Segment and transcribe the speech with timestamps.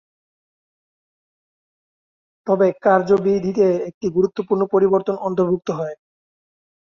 [2.47, 5.95] তবে কার্যবিধিতে একটি গুরুত্বপূর্ণ পরিবর্তন অন্তর্ভুক্ত হয়।